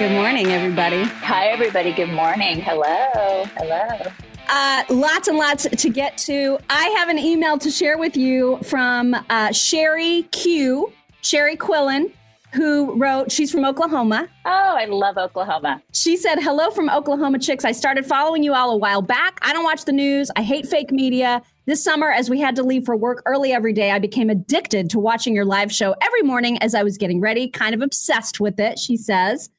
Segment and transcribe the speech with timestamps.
[0.00, 1.02] Good morning, everybody.
[1.02, 1.92] Hi, everybody.
[1.92, 2.60] Good morning.
[2.60, 3.44] Hello.
[3.56, 4.10] Hello.
[4.48, 6.58] Uh, lots and lots to get to.
[6.70, 12.12] I have an email to share with you from uh, Sherry Q, Sherry Quillen,
[12.52, 14.28] who wrote, she's from Oklahoma.
[14.44, 15.82] Oh, I love Oklahoma.
[15.92, 17.64] She said, Hello from Oklahoma Chicks.
[17.64, 19.38] I started following you all a while back.
[19.42, 20.30] I don't watch the news.
[20.36, 21.42] I hate fake media.
[21.66, 24.90] This summer, as we had to leave for work early every day, I became addicted
[24.90, 28.40] to watching your live show every morning as I was getting ready, kind of obsessed
[28.40, 29.50] with it, she says.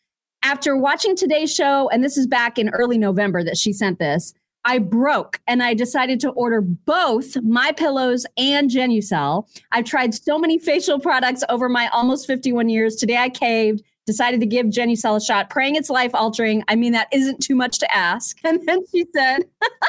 [0.43, 4.33] After watching today's show, and this is back in early November that she sent this,
[4.65, 9.47] I broke and I decided to order both my pillows and Genucel.
[9.71, 12.95] I've tried so many facial products over my almost 51 years.
[12.95, 16.63] Today I caved, decided to give Genucel a shot, praying it's life altering.
[16.67, 18.37] I mean, that isn't too much to ask.
[18.45, 19.43] And then she said,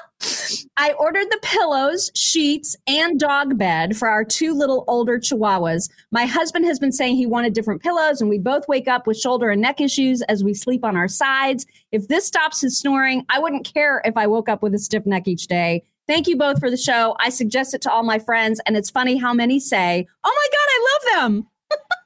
[0.76, 5.90] I ordered the pillows, sheets, and dog bed for our two little older chihuahuas.
[6.10, 9.18] My husband has been saying he wanted different pillows, and we both wake up with
[9.18, 11.66] shoulder and neck issues as we sleep on our sides.
[11.92, 15.04] If this stops his snoring, I wouldn't care if I woke up with a stiff
[15.04, 15.82] neck each day.
[16.06, 17.16] Thank you both for the show.
[17.20, 20.48] I suggest it to all my friends, and it's funny how many say, Oh my
[20.52, 21.48] God, I love them.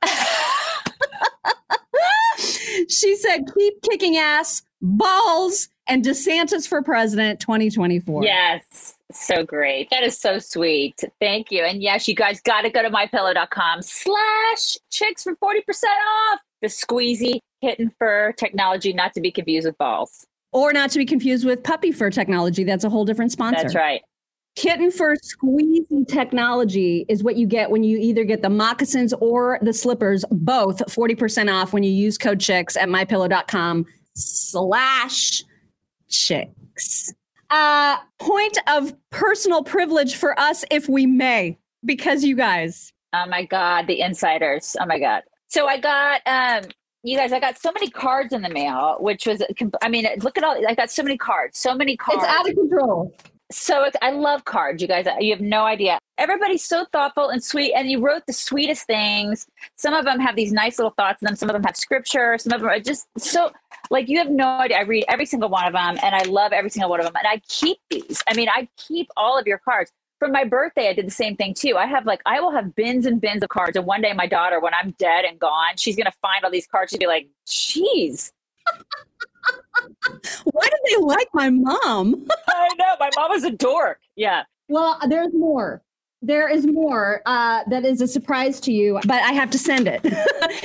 [2.88, 8.24] she said, Keep kicking ass, balls and DeSantis for president 2024.
[8.24, 8.94] Yes.
[9.12, 9.88] So great.
[9.90, 11.02] That is so sweet.
[11.20, 11.62] Thank you.
[11.62, 16.68] And yes, you guys got to go to mypillow.com slash chicks for 40% off the
[16.68, 20.26] squeezy kitten fur technology, not to be confused with balls.
[20.52, 22.64] Or not to be confused with puppy fur technology.
[22.64, 23.62] That's a whole different sponsor.
[23.62, 24.00] That's right.
[24.56, 29.58] Kitten fur squeezy technology is what you get when you either get the moccasins or
[29.60, 35.42] the slippers, both 40% off when you use code chicks at mypillow.com slash
[36.08, 37.12] chicks.
[37.50, 42.92] Uh, point of personal privilege for us, if we may, because you guys.
[43.12, 44.76] Oh my God, the insiders.
[44.80, 45.22] Oh my God.
[45.48, 46.70] So I got, um,
[47.02, 49.42] you guys, I got so many cards in the mail, which was,
[49.80, 52.22] I mean, look at all, I got so many cards, so many cards.
[52.22, 53.16] It's out of control.
[53.52, 55.06] So I love cards, you guys.
[55.06, 56.00] Uh, you have no idea.
[56.18, 59.46] Everybody's so thoughtful and sweet, and you wrote the sweetest things.
[59.76, 61.36] Some of them have these nice little thoughts in them.
[61.36, 62.38] Some of them have scripture.
[62.38, 63.52] Some of them are just so
[63.90, 64.78] like you have no idea.
[64.78, 67.14] I read every single one of them, and I love every single one of them.
[67.16, 68.20] And I keep these.
[68.28, 69.92] I mean, I keep all of your cards.
[70.18, 71.76] For my birthday, I did the same thing too.
[71.76, 73.76] I have like I will have bins and bins of cards.
[73.76, 76.66] And one day, my daughter, when I'm dead and gone, she's gonna find all these
[76.66, 78.32] cards and be like, "Jeez."
[80.44, 82.26] Why do they like my mom?
[82.48, 82.96] I know.
[82.98, 84.00] My mom is a dork.
[84.16, 84.44] Yeah.
[84.68, 85.82] Well, there's more.
[86.22, 89.86] There is more uh, that is a surprise to you, but I have to send
[89.86, 90.04] it.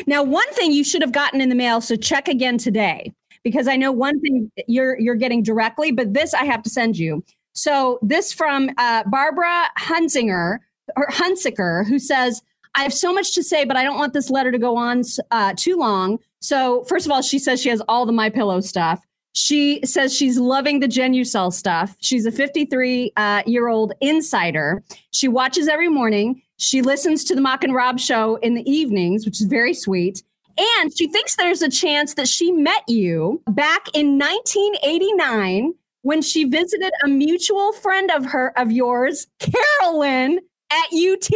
[0.07, 3.13] now, one thing you should have gotten in the mail, so check again today,
[3.43, 6.97] because I know one thing you're you're getting directly, but this I have to send
[6.97, 7.23] you.
[7.53, 10.59] So this from uh, Barbara Hunzinger
[10.95, 12.41] or Hunsiker, who says,
[12.73, 15.03] "I have so much to say, but I don't want this letter to go on
[15.31, 16.19] uh, too long.
[16.41, 19.05] So, first of all, she says she has all the My Pillow stuff.
[19.33, 21.95] She says she's loving the Genucel stuff.
[21.99, 24.83] She's a 53 uh, year old insider.
[25.11, 26.41] She watches every morning.
[26.57, 30.21] She listens to the Mock and Rob show in the evenings, which is very sweet.
[30.57, 36.43] And she thinks there's a chance that she met you back in 1989 when she
[36.43, 40.39] visited a mutual friend of her of yours, Carolyn,
[40.71, 41.29] at UT.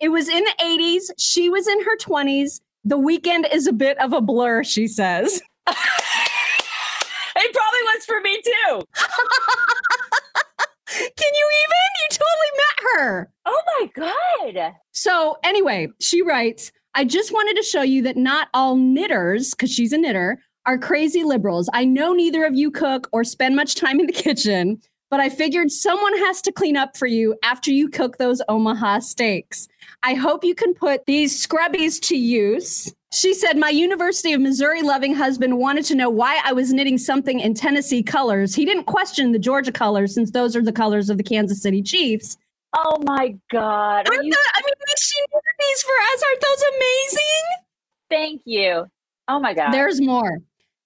[0.00, 1.10] It was in the 80s.
[1.18, 2.60] She was in her 20s.
[2.84, 5.42] The weekend is a bit of a blur, she says.
[5.66, 5.76] it
[7.36, 8.82] probably was for me too.
[10.86, 11.90] Can you even?
[12.00, 13.30] You totally met her.
[13.46, 14.74] Oh my God.
[14.92, 19.70] So, anyway, she writes I just wanted to show you that not all knitters, because
[19.70, 21.70] she's a knitter, are crazy liberals.
[21.72, 25.28] I know neither of you cook or spend much time in the kitchen, but I
[25.28, 29.68] figured someone has to clean up for you after you cook those Omaha steaks.
[30.02, 32.94] I hope you can put these scrubbies to use.
[33.12, 36.96] She said, My University of Missouri loving husband wanted to know why I was knitting
[36.96, 38.54] something in Tennessee colors.
[38.54, 41.82] He didn't question the Georgia colors since those are the colors of the Kansas City
[41.82, 42.36] Chiefs.
[42.76, 44.06] Oh my God.
[44.08, 46.22] You- I mean, she knitted these for us.
[46.28, 47.44] Aren't those amazing?
[48.10, 48.86] Thank you.
[49.26, 49.72] Oh my God.
[49.72, 50.38] There's more.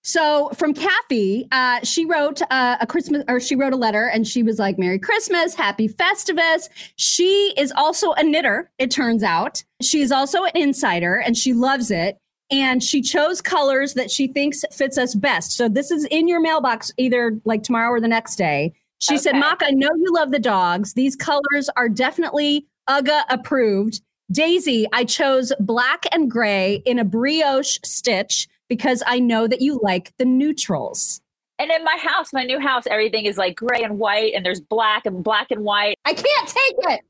[0.07, 4.29] So from Kathy, uh, she wrote uh, a Christmas or she wrote a letter and
[4.29, 6.69] she was like, Merry Christmas, Happy Festivus.
[6.97, 9.65] She is also a knitter, it turns out.
[9.81, 12.19] she is also an insider and she loves it.
[12.51, 15.57] And she chose colors that she thinks fits us best.
[15.57, 18.75] So this is in your mailbox either like tomorrow or the next day.
[18.99, 19.23] She okay.
[19.23, 20.93] said, Mock, I know you love the dogs.
[20.93, 24.03] These colors are definitely UGA approved.
[24.31, 29.81] Daisy, I chose black and gray in a brioche stitch because I know that you
[29.83, 31.21] like the neutrals.
[31.59, 34.61] And in my house, my new house, everything is like gray and white, and there's
[34.61, 35.97] black and black and white.
[36.05, 37.01] I can't take it.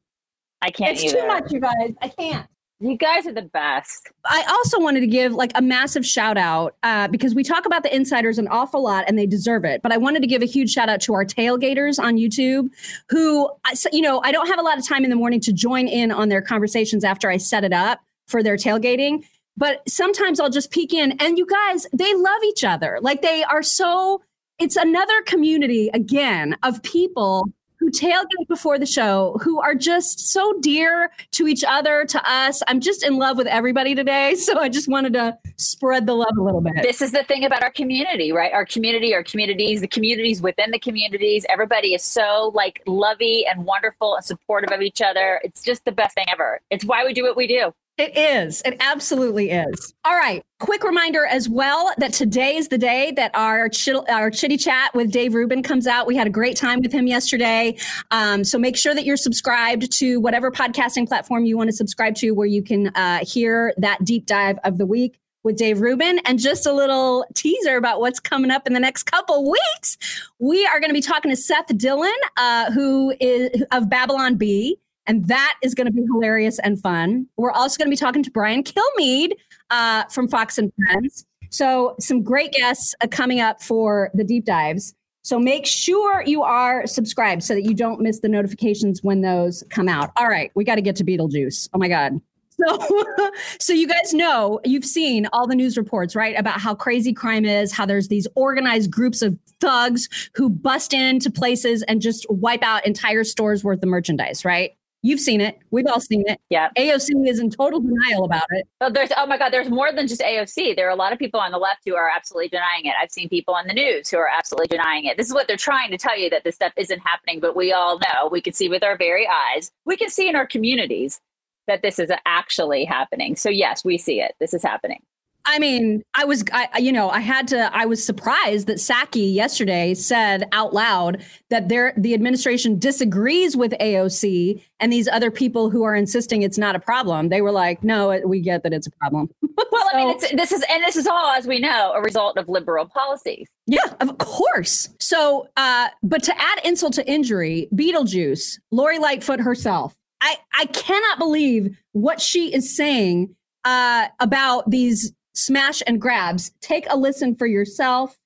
[0.61, 0.93] I can't.
[0.93, 1.21] It's either.
[1.21, 1.95] too much, you guys.
[2.03, 2.47] I can't.
[2.81, 4.11] You guys are the best.
[4.27, 7.83] I also wanted to give like a massive shout out uh, because we talk about
[7.83, 9.81] the insiders an awful lot and they deserve it.
[9.81, 12.69] But I wanted to give a huge shout out to our tailgaters on YouTube
[13.09, 13.49] who,
[13.93, 16.11] you know, I don't have a lot of time in the morning to join in
[16.11, 19.25] on their conversations after I set it up for their tailgating.
[19.57, 22.99] But sometimes I'll just peek in and you guys, they love each other.
[23.01, 24.23] Like they are so,
[24.59, 27.49] it's another community again of people
[27.85, 32.63] who tailgate before the show, who are just so dear to each other, to us.
[32.67, 34.37] I'm just in love with everybody today.
[34.45, 36.75] So I just wanted to spread the love a little bit.
[36.83, 38.53] This is the thing about our community, right?
[38.53, 41.47] Our community, our communities, the communities within the communities.
[41.49, 45.41] Everybody is so like lovey and wonderful and supportive of each other.
[45.43, 46.61] It's just the best thing ever.
[46.71, 47.73] It's why we do what we do.
[47.97, 48.61] It is.
[48.65, 49.95] It absolutely is.
[50.05, 50.43] All right.
[50.59, 53.71] Quick reminder as well that today is the day that our
[54.09, 56.09] our chitty chat with Dave Rubin comes out.
[56.09, 57.77] We had a great time with him yesterday.
[58.11, 62.17] Um, so make sure that you're subscribed to whatever podcasting platform you want to subscribe
[62.17, 66.19] to, where you can uh, hear that deep dive of the week with Dave Rubin.
[66.25, 69.99] And just a little teaser about what's coming up in the next couple weeks.
[70.41, 74.81] We are going to be talking to Seth Dillon, uh, who is of Babylon Bee.
[75.07, 77.27] And that is going to be hilarious and fun.
[77.37, 79.33] We're also going to be talking to Brian Kilmeade
[79.71, 81.27] uh, from Fox and Friends.
[81.51, 84.95] So, some great guests uh, coming up for the deep dives.
[85.23, 89.63] So, make sure you are subscribed so that you don't miss the notifications when those
[89.71, 90.11] come out.
[90.17, 91.69] All right, we got to get to Beetlejuice.
[91.73, 92.21] Oh my God.
[92.57, 97.13] So, so you guys know you've seen all the news reports, right, about how crazy
[97.13, 102.27] crime is, how there's these organized groups of thugs who bust into places and just
[102.31, 104.77] wipe out entire stores worth of merchandise, right?
[105.05, 105.59] You've seen it.
[105.71, 106.41] We've all seen it.
[106.49, 106.71] Yeah.
[106.79, 108.67] AOC is in total denial about it.
[108.81, 110.77] Oh, there's oh my God, there's more than just AOC.
[110.77, 112.95] There are a lot of people on the left who are absolutely denying it.
[112.99, 115.19] I've seen people on the news who are absolutely denying it.
[115.19, 117.71] This is what they're trying to tell you that this stuff isn't happening, but we
[117.71, 118.31] all know.
[118.33, 119.71] We can see with our very eyes.
[119.85, 121.21] We can see in our communities
[121.67, 123.37] that this is actually happening.
[123.37, 124.35] So yes, we see it.
[124.41, 125.03] This is happening.
[125.47, 129.35] I mean, I was, I, you know, I had to, I was surprised that Psaki
[129.35, 135.69] yesterday said out loud that there, the administration disagrees with AOC and these other people
[135.69, 137.29] who are insisting it's not a problem.
[137.29, 139.29] They were like, no, we get that it's a problem.
[139.43, 142.39] well, so, I mean, this is, and this is all, as we know, a result
[142.39, 143.47] of liberal policies.
[143.67, 144.89] Yeah, of course.
[144.99, 151.19] So, uh, but to add insult to injury, Beetlejuice, Lori Lightfoot herself, I, I cannot
[151.19, 156.53] believe what she is saying uh, about these smash and grabs.
[156.61, 158.19] Take a listen for yourself.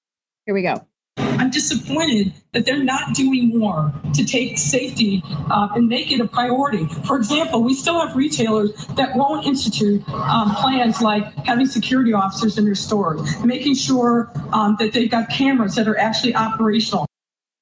[0.46, 0.86] Here we go.
[1.18, 6.26] I'm disappointed that they're not doing more to take safety uh, and make it a
[6.26, 6.86] priority.
[7.06, 12.58] For example, we still have retailers that won't institute um, plans like having security officers
[12.58, 17.06] in their stores, making sure um, that they've got cameras that are actually operational.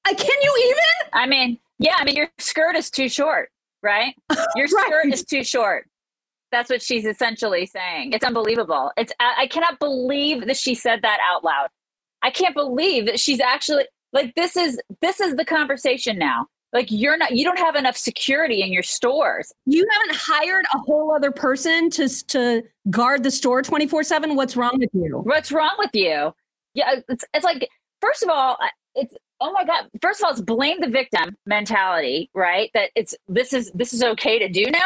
[0.05, 1.11] Uh, can you even?
[1.13, 3.49] I mean, yeah, I mean, your skirt is too short,
[3.83, 4.15] right?
[4.55, 4.85] Your right.
[4.87, 5.87] skirt is too short.
[6.51, 8.13] That's what she's essentially saying.
[8.13, 8.91] It's unbelievable.
[8.97, 11.67] It's I cannot believe that she said that out loud.
[12.21, 16.47] I can't believe that she's actually like this is this is the conversation now.
[16.73, 19.51] Like you're not you don't have enough security in your stores.
[19.65, 24.35] You haven't hired a whole other person to to guard the store 24/7.
[24.35, 25.21] What's wrong with you?
[25.23, 26.33] What's wrong with you?
[26.73, 27.69] Yeah, it's it's like
[28.01, 28.57] first of all,
[28.95, 33.15] it's oh my god first of all it's blame the victim mentality right that it's
[33.27, 34.79] this is this is okay to do now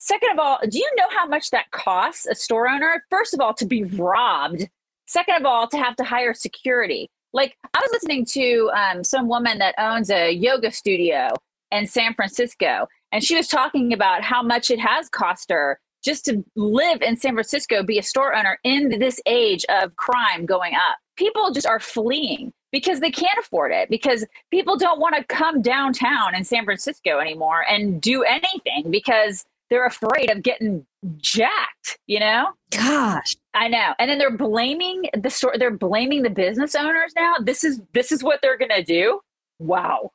[0.00, 3.04] Second of all, do you know how much that costs a store owner?
[3.10, 4.66] First of all, to be robbed.
[5.06, 7.10] Second of all, to have to hire security.
[7.34, 11.28] Like I was listening to um, some woman that owns a yoga studio
[11.70, 16.24] in San Francisco, and she was talking about how much it has cost her just
[16.24, 20.74] to live in San Francisco, be a store owner in this age of crime going
[20.74, 20.96] up.
[21.16, 25.60] People just are fleeing because they can't afford it because people don't want to come
[25.60, 30.84] downtown in San Francisco anymore and do anything because they're afraid of getting
[31.18, 32.48] jacked, you know?
[32.70, 33.36] Gosh.
[33.54, 33.94] I know.
[33.98, 37.34] And then they're blaming the store they're blaming the business owners now.
[37.40, 39.20] This is this is what they're gonna do.
[39.58, 40.12] Wow.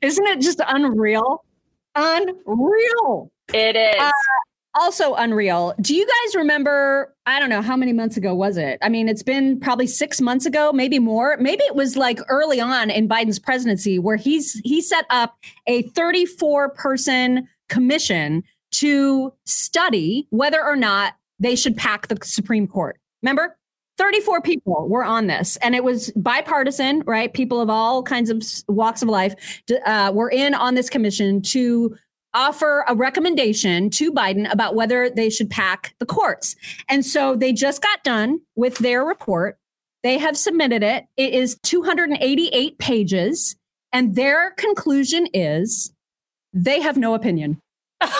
[0.00, 1.44] Isn't it just unreal?
[1.94, 3.30] Unreal.
[3.52, 3.94] It is.
[3.98, 4.10] Uh,
[4.74, 5.74] also unreal.
[5.80, 7.14] Do you guys remember?
[7.26, 8.78] I don't know how many months ago was it?
[8.82, 11.36] I mean, it's been probably six months ago, maybe more.
[11.38, 15.82] Maybe it was like early on in Biden's presidency where he's he set up a
[15.82, 18.42] 34 person commission
[18.78, 22.98] to study whether or not they should pack the Supreme Court.
[23.22, 23.56] Remember?
[23.96, 27.32] 34 people were on this, and it was bipartisan, right?
[27.32, 29.34] People of all kinds of walks of life
[29.86, 31.96] uh, were in on this commission to
[32.34, 36.56] offer a recommendation to Biden about whether they should pack the courts.
[36.88, 39.58] And so they just got done with their report.
[40.02, 41.04] They have submitted it.
[41.16, 43.56] It is 288 pages.
[43.92, 45.92] And their conclusion is
[46.52, 47.60] they have no opinion.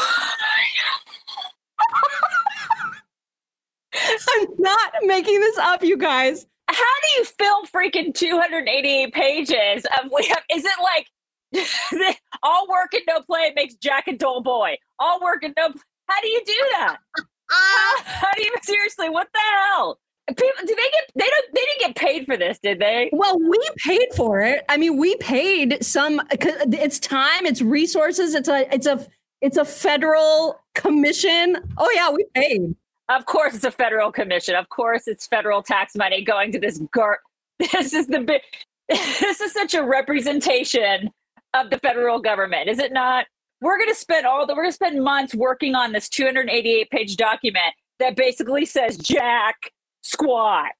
[3.95, 6.47] I'm not making this up, you guys.
[6.69, 11.07] How do you fill freaking 288 pages of we have is it like
[12.43, 14.77] all work and no play makes Jack a dull boy?
[14.99, 16.97] All work and no—how do you do that?
[17.19, 19.09] Uh, how, how do you seriously?
[19.09, 19.99] What the hell?
[20.29, 23.11] People, do they get they don't they didn't get paid for this, did they?
[23.13, 24.65] Well, we paid for it.
[24.71, 26.23] I mean, we paid some.
[26.31, 29.07] It's time, it's resources, it's a it's a
[29.45, 31.59] it's a federal commission.
[31.77, 32.75] Oh yeah, we paid.
[33.11, 34.55] Of course, it's a federal commission.
[34.55, 37.19] Of course, it's federal tax money going to this gar.
[37.59, 38.41] This is the big.
[38.89, 41.11] This is such a representation
[41.53, 43.27] of the federal government, is it not?
[43.61, 44.55] We're going to spend all the.
[44.55, 49.73] We're going to spend months working on this 288 page document that basically says Jack
[50.01, 50.71] squat.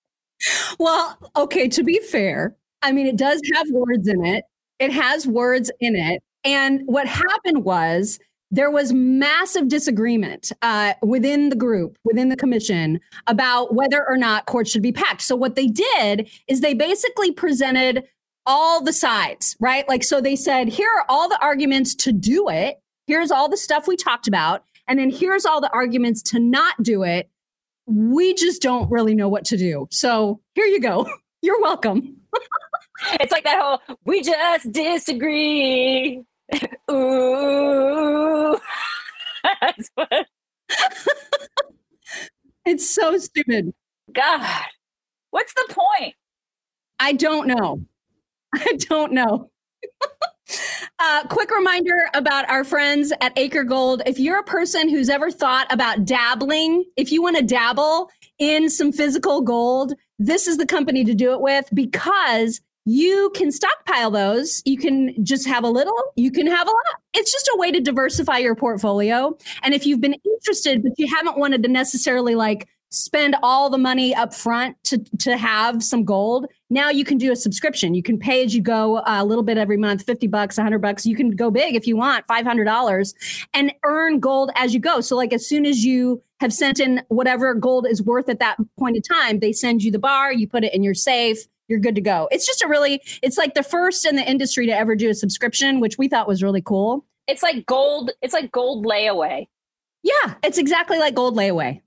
[0.79, 4.45] Well, okay, to be fair, I mean, it does have words in it.
[4.79, 6.23] It has words in it.
[6.45, 8.19] And what happened was
[8.51, 14.47] there was massive disagreement uh, within the group, within the commission, about whether or not
[14.47, 15.23] courts should be packed.
[15.23, 18.05] So, what they did is they basically presented
[18.47, 19.89] all the sides, right?
[19.89, 22.79] Like, so they said, here are all the arguments to do it.
[23.07, 24.65] Here's all the stuff we talked about.
[24.87, 27.31] And then here's all the arguments to not do it
[27.87, 29.87] we just don't really know what to do.
[29.91, 31.07] So here you go.
[31.43, 32.17] You're welcome.
[33.21, 36.23] it's like that whole we just disagree.
[36.91, 38.59] Ooh.
[39.61, 40.27] That's what.
[42.65, 43.73] it's so stupid.
[44.13, 44.67] God.
[45.31, 46.15] What's the point?
[47.01, 47.85] I don't know.
[48.55, 49.51] I don't know.
[50.99, 54.03] Uh, quick reminder about our friends at Acre Gold.
[54.07, 58.71] If you're a person who's ever thought about dabbling, if you want to dabble in
[58.71, 64.11] some physical gold, this is the company to do it with because you can stockpile
[64.11, 64.63] those.
[64.65, 67.01] You can just have a little, you can have a lot.
[67.15, 69.37] It's just a way to diversify your portfolio.
[69.63, 73.79] And if you've been interested, but you haven't wanted to necessarily like spend all the
[73.79, 78.05] money up front to to have some gold now you can do a subscription you
[78.05, 81.17] can pay as you go a little bit every month 50 bucks 100 bucks you
[81.17, 83.15] can go big if you want $500
[83.53, 87.03] and earn gold as you go so like as soon as you have sent in
[87.09, 90.47] whatever gold is worth at that point in time they send you the bar you
[90.47, 93.55] put it in your safe you're good to go it's just a really it's like
[93.55, 96.63] the first in the industry to ever do a subscription which we thought was really
[96.63, 99.47] cool it's like gold it's like gold layaway
[100.03, 101.81] yeah it's exactly like gold layaway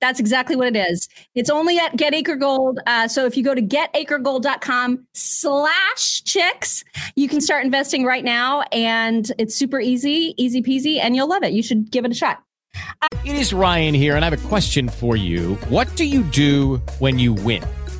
[0.00, 1.08] that's exactly what it is.
[1.34, 2.80] It's only at Get Acre Gold.
[2.86, 8.62] Uh, so if you go to getacregold.com slash chicks, you can start investing right now.
[8.72, 11.52] And it's super easy, easy peasy, and you'll love it.
[11.52, 12.42] You should give it a shot.
[13.00, 15.54] Uh- it is Ryan here, and I have a question for you.
[15.68, 17.64] What do you do when you win?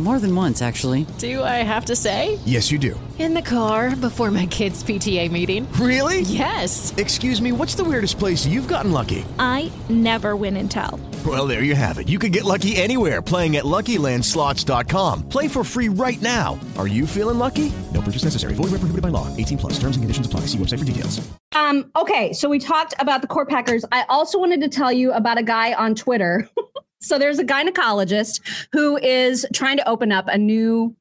[0.00, 1.04] More than once, actually.
[1.18, 2.38] Do I have to say?
[2.46, 2.98] Yes, you do.
[3.18, 5.70] In the car before my kids' PTA meeting.
[5.72, 6.22] Really?
[6.22, 6.94] Yes.
[6.96, 9.26] Excuse me, what's the weirdest place you've gotten lucky?
[9.38, 10.98] I never win and tell.
[11.26, 12.08] Well, there you have it.
[12.08, 15.28] You can get lucky anywhere playing at LuckyLandSlots.com.
[15.28, 16.58] Play for free right now.
[16.78, 17.70] Are you feeling lucky?
[17.92, 18.54] No purchase necessary.
[18.54, 19.26] Void where prohibited by law.
[19.36, 19.74] 18 plus.
[19.74, 20.40] Terms and conditions apply.
[20.46, 21.20] See website for details.
[21.54, 21.90] Um.
[21.94, 23.84] Okay, so we talked about the court packers.
[23.92, 26.48] I also wanted to tell you about a guy on Twitter.
[27.00, 28.40] so there's a gynecologist
[28.72, 30.94] who is trying to open up a new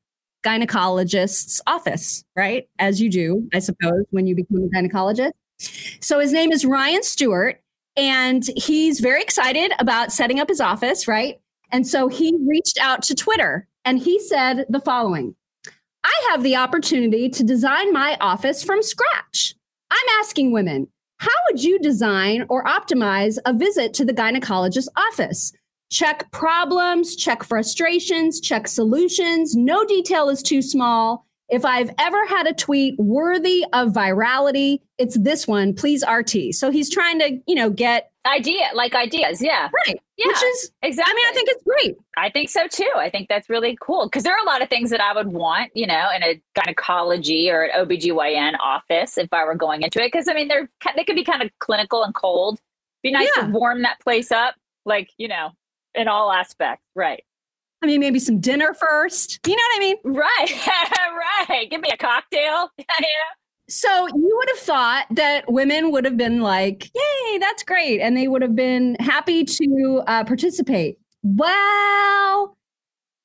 [0.43, 2.67] gynecologist's office, right?
[2.79, 5.31] As you do, I suppose, when you become a gynecologist.
[5.99, 7.61] So his name is Ryan Stewart
[7.97, 11.39] and he's very excited about setting up his office, right?
[11.71, 15.35] And so he reached out to Twitter and he said the following
[16.03, 19.53] I have the opportunity to design my office from scratch.
[19.91, 20.87] I'm asking women,
[21.17, 25.51] how would you design or optimize a visit to the gynecologist's office?
[25.89, 29.55] Check problems, check frustrations, check solutions.
[29.55, 31.25] No detail is too small.
[31.49, 35.73] If I've ever had a tweet worthy of virality, it's this one.
[35.73, 36.53] Please RT.
[36.53, 39.41] So he's trying to, you know, get idea like ideas.
[39.41, 39.69] Yeah.
[39.87, 39.99] Right.
[40.17, 40.27] Yeah.
[40.27, 41.11] Which is exactly.
[41.11, 41.97] I mean, I think it's great.
[42.17, 42.91] I think so too.
[42.95, 45.29] I think that's really cool because there are a lot of things that I would
[45.29, 50.03] want, you know, in a gynecology or an OBGYN office if I were going into
[50.03, 50.11] it.
[50.11, 52.59] Cause I mean, they're, they can be kind of clinical and cold.
[53.01, 53.45] Be nice yeah.
[53.45, 54.55] to warm that place up,
[54.85, 55.51] like, you know,
[55.95, 56.83] in all aspects.
[56.95, 57.23] Right.
[57.81, 59.39] I mean, maybe some dinner first.
[59.47, 59.95] You know what I mean?
[60.03, 61.47] Right.
[61.49, 61.69] right.
[61.69, 62.69] Give me a cocktail.
[62.77, 62.85] yeah.
[63.69, 68.01] So you would have thought that women would have been like, yay, that's great.
[68.01, 70.97] And they would have been happy to uh, participate.
[71.21, 72.57] Well,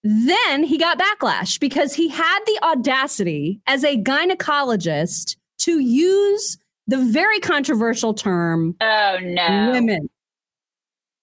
[0.02, 6.99] then he got backlash because he had the audacity as a gynecologist to use the
[6.99, 9.71] very controversial term Oh no.
[9.73, 10.11] women.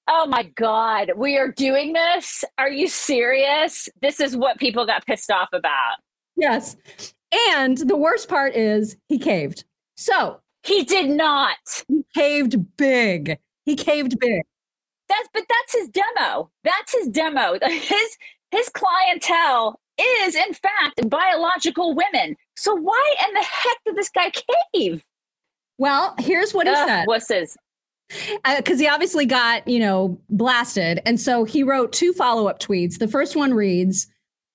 [0.07, 1.11] Oh my God.
[1.15, 2.43] We are doing this?
[2.57, 3.87] Are you serious?
[4.01, 5.95] This is what people got pissed off about.
[6.35, 6.75] Yes.
[7.53, 9.63] And the worst part is he caved.
[9.95, 11.57] So He did not.
[11.87, 13.37] he caved big.
[13.65, 14.41] He caved big.
[15.07, 16.49] That's but that's his demo.
[16.63, 17.57] That's his demo.
[17.67, 18.17] His
[18.51, 22.35] his clientele is in fact biological women.
[22.55, 24.31] So why in the heck did this guy
[24.73, 25.03] cave?
[25.77, 27.05] Well, here's what he Ugh, said.
[27.07, 27.57] What's his?
[28.43, 32.97] Uh, because he obviously got you know blasted and so he wrote two follow-up tweets
[32.99, 34.07] the first one reads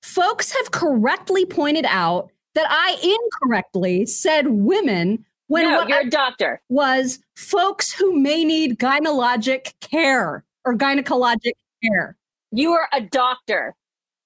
[0.03, 6.03] folks have correctly pointed out that i incorrectly said women when no, what you're I
[6.03, 6.61] a doctor.
[6.69, 12.17] was folks who may need gynecologic care or gynecologic care
[12.53, 13.75] You are a doctor.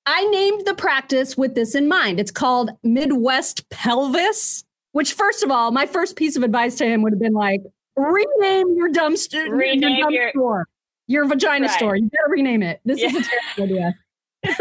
[0.07, 5.51] i named the practice with this in mind it's called midwest pelvis which first of
[5.51, 7.61] all my first piece of advice to him would have been like
[7.97, 10.69] rename your dumpster Rename your, dump your- store
[11.07, 11.77] your vagina Right.
[11.77, 13.23] store you gotta rename it this is a
[13.57, 13.95] terrible idea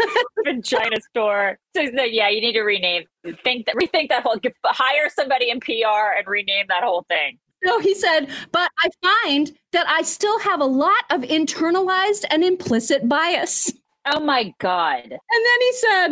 [0.44, 1.58] Vagina store.
[1.74, 3.04] So, yeah, you need to rename.
[3.42, 4.36] Think that rethink that whole.
[4.66, 7.38] Hire somebody in PR and rename that whole thing.
[7.62, 12.42] No, he said but i find that i still have a lot of internalized and
[12.42, 13.72] implicit bias
[14.06, 15.02] Oh my god.
[15.04, 16.08] And then he said,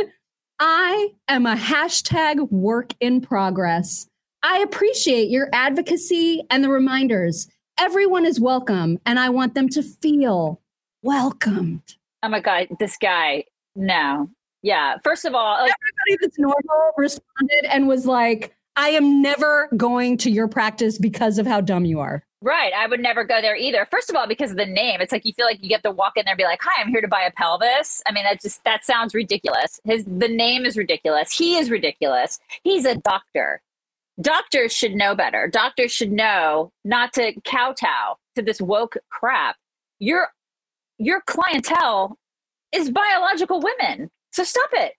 [0.61, 4.07] I am a hashtag work in progress.
[4.43, 7.49] I appreciate your advocacy and the reminders.
[7.79, 10.61] Everyone is welcome, and I want them to feel
[11.03, 11.97] welcomed.
[12.23, 12.69] Oh my god.
[12.81, 13.45] This guy.
[13.77, 14.29] No.
[14.63, 14.97] Yeah.
[15.05, 15.73] First of all, like,
[16.09, 21.39] Everybody that's normal responded and was like, I am never going to your practice because
[21.39, 22.25] of how dumb you are.
[22.43, 22.73] right.
[22.77, 23.87] I would never go there either.
[23.91, 25.91] First of all, because of the name, it's like you feel like you get to
[25.93, 28.25] walk in there and be like, "Hi, I'm here to buy a pelvis." I mean,
[28.25, 29.81] that just that sounds ridiculous.
[29.85, 31.33] His the name is ridiculous.
[31.33, 32.39] He is ridiculous.
[32.65, 33.61] He's a doctor.
[34.21, 35.49] Doctors should know better.
[35.49, 39.57] Doctors should know not to kowtow to this woke crap.
[39.99, 40.29] Your
[40.99, 42.19] your clientele
[42.73, 44.11] is biological women.
[44.33, 44.93] So stop it.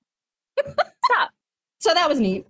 [1.06, 1.32] Stop.
[1.80, 2.46] So that was neat.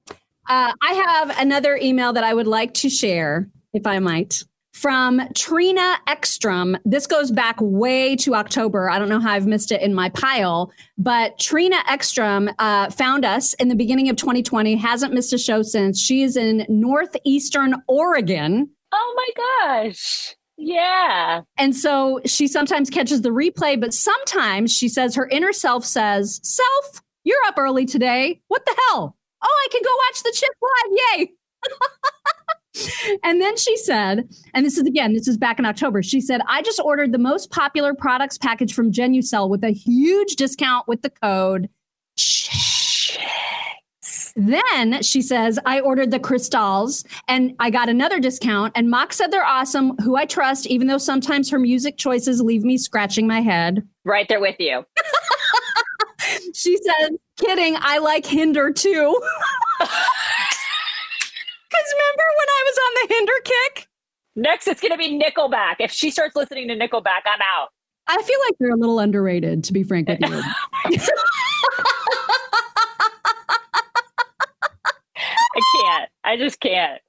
[0.50, 4.44] Uh, I have another email that I would like to share, if I might,
[4.80, 6.78] from Trina Ekstrom.
[6.86, 8.90] This goes back way to October.
[8.90, 13.26] I don't know how I've missed it in my pile, but Trina Ekstrom uh, found
[13.26, 16.00] us in the beginning of 2020, hasn't missed a show since.
[16.00, 18.70] She is in Northeastern Oregon.
[18.94, 20.36] Oh my gosh.
[20.58, 21.42] Yeah.
[21.58, 26.40] And so she sometimes catches the replay, but sometimes she says her inner self says,
[26.44, 28.42] Self, you're up early today.
[28.48, 29.18] What the hell?
[29.42, 31.20] Oh, I can go watch the chip live.
[31.20, 31.32] Yay.
[33.24, 36.04] and then she said, and this is again, this is back in October.
[36.04, 40.36] She said, I just ordered the most popular products package from Genucel with a huge
[40.36, 41.70] discount with the code.
[44.36, 48.72] Then she says, I ordered the crystals and I got another discount.
[48.76, 52.64] And Mock said they're awesome, who I trust, even though sometimes her music choices leave
[52.64, 53.86] me scratching my head.
[54.06, 54.86] Right there with you.
[56.54, 59.22] She said, kidding, I like Hinder too.
[63.02, 63.88] the Hinder kick?
[64.36, 65.76] Next, it's going to be Nickelback.
[65.80, 67.70] If she starts listening to Nickelback, I'm out.
[68.08, 70.28] I feel like they're a little underrated, to be frank with you.
[75.56, 76.10] I can't.
[76.24, 77.02] I just can't.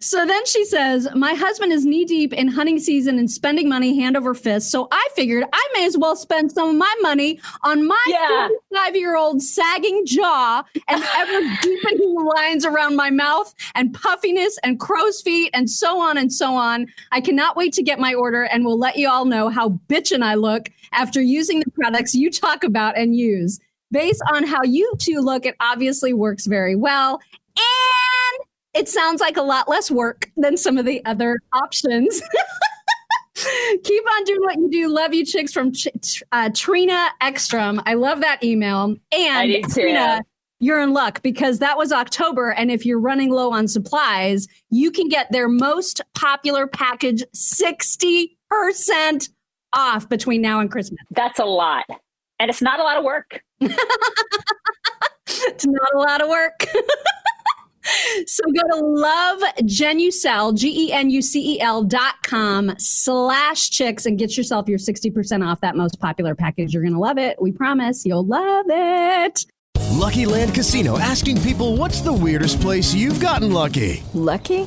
[0.00, 3.98] So then she says, My husband is knee deep in hunting season and spending money
[3.98, 4.70] hand over fist.
[4.70, 8.48] So I figured I may as well spend some of my money on my Yeah.
[8.48, 14.78] 55 year old sagging jaw and ever deepening lines around my mouth and puffiness and
[14.78, 16.86] crow's feet and so on and so on.
[17.12, 20.22] I cannot wait to get my order and will let you all know how bitchin'
[20.22, 23.58] I look after using the products you talk about and use.
[23.92, 27.20] Based on how you two look, it obviously works very well.
[27.56, 28.05] And
[28.76, 32.20] it sounds like a lot less work than some of the other options.
[33.84, 34.88] Keep on doing what you do.
[34.88, 37.80] Love you, chicks from Ch- uh, Trina Ekstrom.
[37.86, 38.96] I love that email.
[39.12, 39.68] And I do too.
[39.82, 40.22] Trina,
[40.60, 42.50] you're in luck because that was October.
[42.50, 49.30] And if you're running low on supplies, you can get their most popular package 60%
[49.72, 51.00] off between now and Christmas.
[51.10, 51.84] That's a lot.
[52.38, 53.42] And it's not a lot of work.
[55.46, 56.64] It's not a lot of work.
[58.26, 63.70] so go to love genucel, G E N U C E L dot com slash
[63.70, 66.74] chicks and get yourself your 60% off that most popular package.
[66.74, 67.40] You're going to love it.
[67.40, 69.46] We promise you'll love it.
[69.92, 74.02] Lucky Land Casino asking people what's the weirdest place you've gotten lucky?
[74.14, 74.66] Lucky?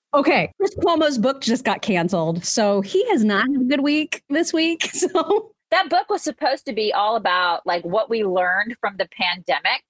[0.13, 0.51] okay.
[0.57, 2.43] Chris Cuomo's book just got canceled.
[2.45, 4.89] So he has not had a good week this week.
[5.01, 9.07] So that book was supposed to be all about like what we learned from the
[9.11, 9.83] pandemic.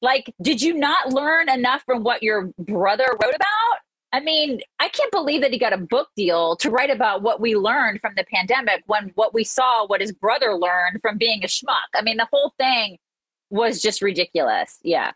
[0.00, 3.78] Like, did you not learn enough from what your brother wrote about?
[4.12, 7.40] I mean, I can't believe that he got a book deal to write about what
[7.40, 11.44] we learned from the pandemic when what we saw, what his brother learned from being
[11.44, 11.90] a schmuck.
[11.94, 12.96] I mean, the whole thing
[13.50, 14.78] was just ridiculous.
[14.82, 15.12] Yeah.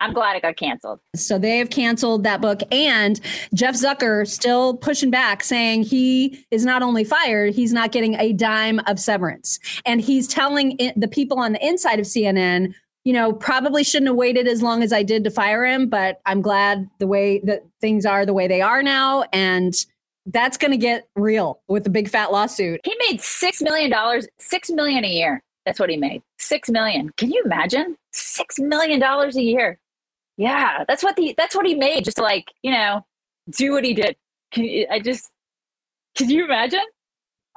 [0.00, 1.00] I'm glad it got canceled.
[1.14, 2.60] So they have canceled that book.
[2.70, 3.20] And
[3.54, 8.32] Jeff Zucker still pushing back, saying he is not only fired, he's not getting a
[8.32, 9.58] dime of severance.
[9.84, 14.16] And he's telling the people on the inside of CNN, you know, probably shouldn't have
[14.16, 17.64] waited as long as I did to fire him, but I'm glad the way that
[17.80, 19.24] things are the way they are now.
[19.32, 19.74] And
[20.26, 22.80] that's going to get real with the big fat lawsuit.
[22.84, 23.92] He made $6 million,
[24.38, 25.42] 6 million a year.
[25.68, 26.22] That's what he made.
[26.38, 27.10] Six million.
[27.18, 27.98] Can you imagine?
[28.10, 29.78] Six million dollars a year.
[30.38, 32.04] Yeah, that's what the that's what he made.
[32.04, 33.04] Just like you know,
[33.50, 34.16] do what he did.
[34.52, 35.28] Can you, I just?
[36.16, 36.84] Can you imagine?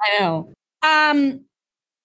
[0.00, 0.52] I know.
[0.82, 1.44] Um.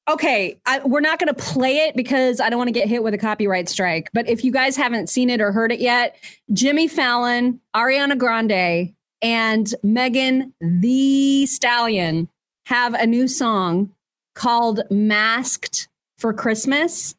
[0.10, 3.04] Okay, I, we're not going to play it because I don't want to get hit
[3.04, 4.10] with a copyright strike.
[4.14, 6.16] But if you guys haven't seen it or heard it yet,
[6.54, 12.30] Jimmy Fallon, Ariana Grande, and Megan Thee Stallion
[12.68, 13.92] have a new song
[14.36, 17.16] called "Masked for Christmas,"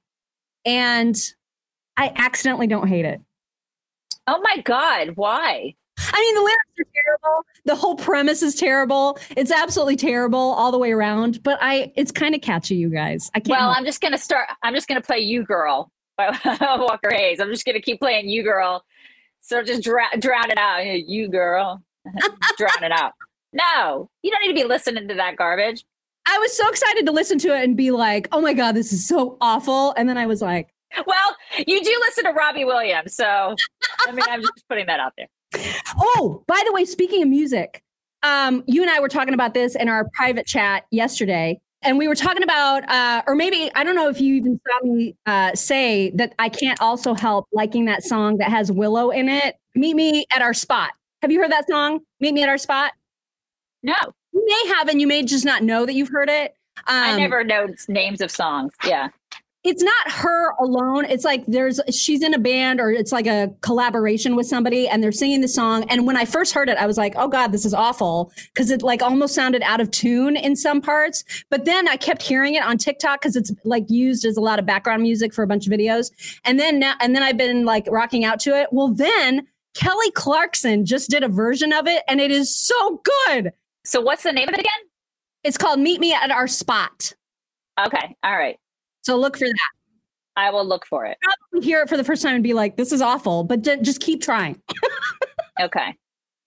[0.64, 1.16] and
[1.96, 3.20] I accidentally don't hate it.
[4.28, 5.74] Oh my God, why?
[5.98, 7.44] I mean, the lyrics are terrible.
[7.64, 9.18] The whole premise is terrible.
[9.36, 11.42] It's absolutely terrible all the way around.
[11.42, 13.30] But I, it's kind of catchy, you guys.
[13.34, 13.58] I can't.
[13.58, 14.48] Well, I'm just gonna start.
[14.62, 17.40] I'm just gonna play "You Girl" by Walker Hayes.
[17.40, 18.84] I'm just gonna keep playing "You Girl."
[19.40, 20.84] So just dra- drown it out.
[20.84, 21.82] You girl,
[22.58, 23.12] drown it out.
[23.54, 25.86] No, you don't need to be listening to that garbage.
[26.26, 28.92] I was so excited to listen to it and be like, "Oh my god, this
[28.92, 30.68] is so awful," and then I was like,
[31.06, 33.54] well, you do listen to Robbie Williams, so
[34.06, 35.28] I mean, I'm just putting that out there.
[35.98, 37.82] Oh, by the way, speaking of music,
[38.22, 42.08] um, you and I were talking about this in our private chat yesterday, and we
[42.08, 45.54] were talking about, uh, or maybe I don't know if you even saw me uh,
[45.54, 49.56] say that I can't also help liking that song that has Willow in it.
[49.74, 50.90] Meet me at our spot.
[51.22, 52.00] Have you heard that song?
[52.20, 52.92] Meet me at our spot.
[53.82, 53.94] No,
[54.32, 56.54] you may have, and you may just not know that you've heard it.
[56.78, 58.72] Um, I never know names of songs.
[58.84, 59.08] Yeah
[59.64, 61.04] it's not her alone.
[61.04, 65.02] It's like there's she's in a band or it's like a collaboration with somebody and
[65.02, 65.84] they're singing the song.
[65.90, 68.32] And when I first heard it, I was like, oh God, this is awful.
[68.54, 71.24] Cause it like almost sounded out of tune in some parts.
[71.50, 74.60] But then I kept hearing it on TikTok because it's like used as a lot
[74.60, 76.12] of background music for a bunch of videos.
[76.44, 78.68] And then now and then I've been like rocking out to it.
[78.70, 83.02] Well, then Kelly Clarkson just did a version of it and it is so
[83.34, 83.52] good.
[83.84, 84.72] So what's the name of it again?
[85.42, 87.12] It's called Meet Me at Our Spot.
[87.84, 88.16] Okay.
[88.22, 88.58] All right.
[89.02, 89.70] So look for that.
[90.36, 91.18] I will look for it.
[91.50, 93.78] Probably hear it for the first time and be like, "This is awful," but d-
[93.82, 94.60] just keep trying.
[95.60, 95.96] okay,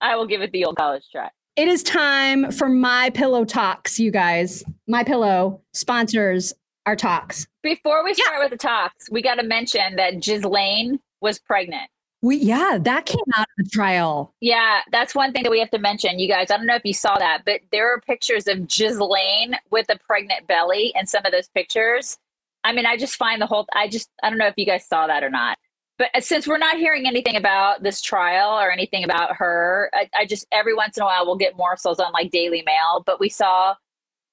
[0.00, 1.30] I will give it the old college try.
[1.56, 4.64] It is time for my pillow talks, you guys.
[4.88, 6.54] My pillow sponsors
[6.86, 7.46] our talks.
[7.62, 8.44] Before we start yeah.
[8.44, 11.90] with the talks, we got to mention that Ghislaine was pregnant.
[12.22, 14.32] We yeah, that came out of the trial.
[14.40, 16.50] Yeah, that's one thing that we have to mention, you guys.
[16.50, 19.98] I don't know if you saw that, but there are pictures of Ghislaine with a
[19.98, 22.18] pregnant belly in some of those pictures.
[22.64, 24.86] I mean, I just find the whole, I just, I don't know if you guys
[24.86, 25.58] saw that or not.
[25.98, 30.08] But uh, since we're not hearing anything about this trial or anything about her, I,
[30.14, 33.02] I just, every once in a while, we'll get morsels on like Daily Mail.
[33.04, 33.74] But we saw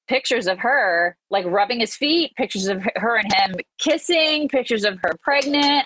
[0.08, 4.98] pictures of her like rubbing his feet, pictures of her and him kissing, pictures of
[5.04, 5.86] her pregnant.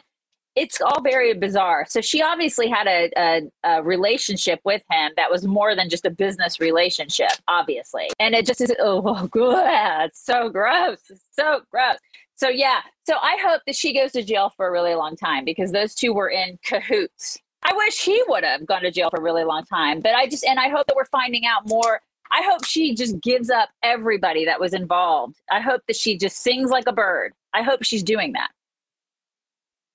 [0.56, 1.86] It's all very bizarre.
[1.90, 6.06] So she obviously had a, a, a, relationship with him that was more than just
[6.06, 8.08] a business relationship, obviously.
[8.20, 11.00] And it just is, oh, God, it's so gross.
[11.10, 11.98] It's so gross.
[12.36, 15.46] So yeah, so I hope that she goes to jail for a really long time
[15.46, 17.40] because those two were in cahoots.
[17.64, 20.28] I wish he would have gone to jail for a really long time, but I
[20.28, 22.02] just and I hope that we're finding out more.
[22.32, 25.36] I hope she just gives up everybody that was involved.
[25.52, 27.34] I hope that she just sings like a bird.
[27.54, 28.50] I hope she's doing that.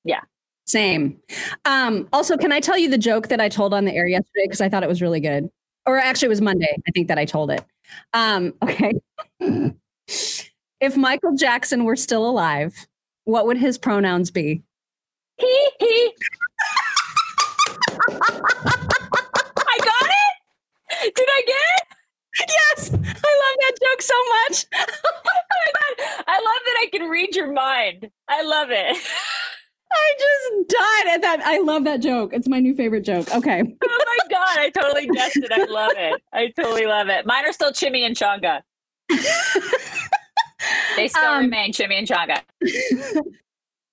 [0.05, 0.21] Yeah.
[0.67, 1.19] Same.
[1.65, 4.45] Um, also, can I tell you the joke that I told on the air yesterday?
[4.45, 5.51] Because I thought it was really good.
[5.87, 7.65] Or actually, it was Monday, I think, that I told it.
[8.13, 8.93] Um, okay.
[10.81, 12.87] if Michael Jackson were still alive,
[13.25, 14.63] what would his pronouns be?
[15.37, 16.13] He, he.
[18.09, 21.15] I got it.
[21.15, 21.89] Did I get it?
[22.49, 24.15] Yes, I love that joke so
[24.49, 24.67] much.
[24.75, 25.37] oh my
[25.67, 28.11] god, I love that I can read your mind.
[28.29, 28.97] I love it.
[29.91, 31.41] I just died at that.
[31.45, 32.33] I love that joke.
[32.33, 33.35] It's my new favorite joke.
[33.35, 33.63] Okay.
[33.85, 35.51] oh my god, I totally guessed it.
[35.51, 36.23] I love it.
[36.33, 37.27] I totally love it.
[37.27, 38.63] Mine are still Chimmy and Chonga.
[40.99, 42.43] they still um, remain Chimmy and Chonga.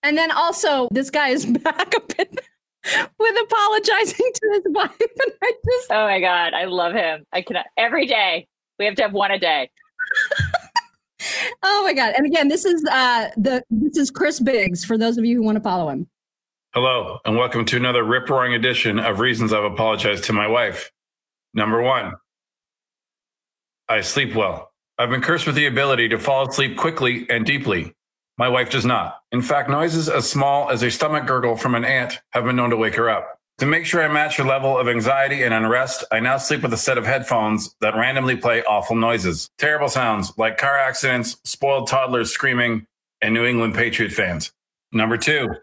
[0.03, 2.39] and then also, this guy is back a bit
[3.19, 4.99] with apologizing to his wife.
[4.99, 7.25] And I just Oh my god, I love him.
[7.31, 8.47] I cannot every day.
[8.77, 9.69] We have to have one a day.
[11.63, 12.13] oh my god.
[12.17, 15.43] And again, this is uh the this is Chris Biggs for those of you who
[15.43, 16.07] want to follow him.
[16.73, 20.91] Hello, and welcome to another rip roaring edition of Reasons I've Apologized to My Wife.
[21.53, 22.13] Number one,
[23.87, 24.74] I sleep well.
[24.97, 27.93] I've been cursed with the ability to fall asleep quickly and deeply.
[28.37, 29.21] My wife does not.
[29.31, 32.69] In fact, noises as small as a stomach gurgle from an ant have been known
[32.69, 33.39] to wake her up.
[33.59, 36.73] To make sure I match her level of anxiety and unrest, I now sleep with
[36.73, 39.49] a set of headphones that randomly play awful noises.
[39.57, 42.85] Terrible sounds like car accidents, spoiled toddlers screaming,
[43.21, 44.53] and New England Patriot fans.
[44.91, 45.55] Number two,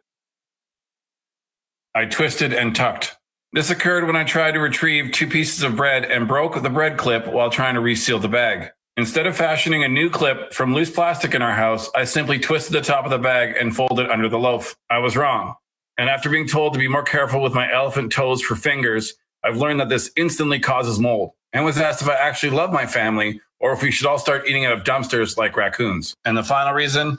[1.95, 3.17] I twisted and tucked.
[3.53, 6.97] This occurred when I tried to retrieve two pieces of bread and broke the bread
[6.97, 8.71] clip while trying to reseal the bag.
[8.99, 12.75] Instead of fashioning a new clip from loose plastic in our house, I simply twisted
[12.75, 14.77] the top of the bag and folded under the loaf.
[14.91, 15.55] I was wrong.
[15.97, 19.57] And after being told to be more careful with my elephant toes for fingers, I've
[19.57, 23.41] learned that this instantly causes mold and was asked if I actually love my family
[23.61, 26.15] or if we should all start eating out of dumpsters like raccoons.
[26.25, 27.19] And the final reason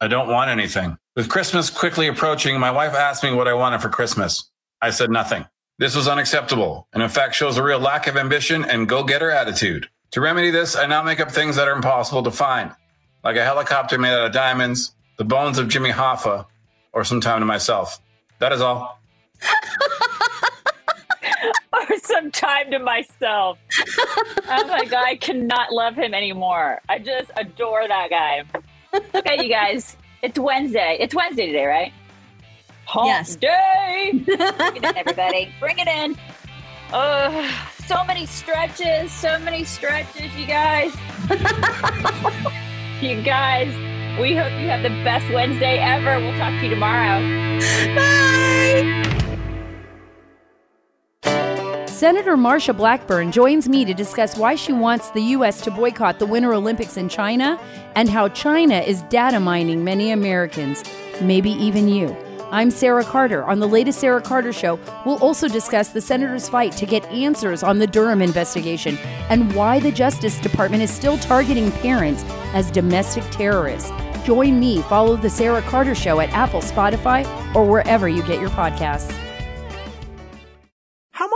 [0.00, 0.98] I don't want anything.
[1.14, 4.50] With Christmas quickly approaching, my wife asked me what I wanted for Christmas.
[4.82, 5.46] I said nothing.
[5.78, 9.30] This was unacceptable and, in fact, shows a real lack of ambition and go getter
[9.30, 9.88] attitude.
[10.14, 12.70] To remedy this, I now make up things that are impossible to find,
[13.24, 16.46] like a helicopter made out of diamonds, the bones of Jimmy Hoffa,
[16.92, 18.00] or some time to myself.
[18.38, 19.00] That is all.
[21.72, 23.58] or some time to myself.
[24.48, 26.80] oh my God, I cannot love him anymore.
[26.88, 28.44] I just adore that guy.
[29.16, 30.96] Okay, you guys, it's Wednesday.
[31.00, 31.92] It's Wednesday today, right?
[32.84, 33.34] Hump yes.
[33.34, 34.12] day.
[34.24, 35.52] Bring it in, everybody.
[35.58, 36.16] Bring it in.
[36.92, 40.94] Oh, so many stretches, so many stretches, you guys.
[43.02, 43.68] you guys,
[44.18, 46.18] we hope you have the best Wednesday ever.
[46.20, 47.20] We'll talk to you tomorrow.
[47.94, 49.00] Bye.
[51.86, 55.60] Senator Marsha Blackburn joins me to discuss why she wants the U.S.
[55.62, 57.58] to boycott the Winter Olympics in China
[57.94, 60.82] and how China is data mining many Americans,
[61.22, 62.14] maybe even you.
[62.54, 63.42] I'm Sarah Carter.
[63.42, 67.64] On the latest Sarah Carter Show, we'll also discuss the senator's fight to get answers
[67.64, 68.96] on the Durham investigation
[69.28, 73.90] and why the Justice Department is still targeting parents as domestic terrorists.
[74.24, 78.50] Join me, follow the Sarah Carter Show at Apple, Spotify, or wherever you get your
[78.50, 79.23] podcasts.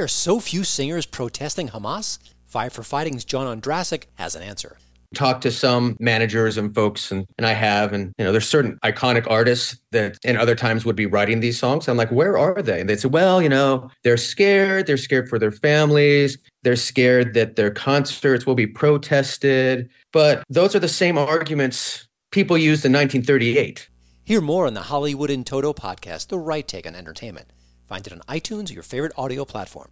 [0.00, 2.18] are so few singers protesting Hamas?
[2.46, 4.78] Five for Fighting's John Ondrasik has an answer.
[5.14, 8.78] Talk to some managers and folks, and, and I have, and you know, there's certain
[8.84, 11.88] iconic artists that in other times would be writing these songs.
[11.88, 12.80] I'm like, where are they?
[12.80, 14.86] And they say, well, you know, they're scared.
[14.86, 16.38] They're scared for their families.
[16.62, 19.90] They're scared that their concerts will be protested.
[20.12, 23.88] But those are the same arguments people used in 1938.
[24.22, 27.52] Hear more on the Hollywood in Toto podcast, The Right Take on Entertainment.
[27.88, 29.88] Find it on iTunes or your favorite audio platform.